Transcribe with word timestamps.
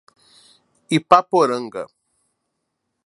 Ipaporanga 0.97 1.83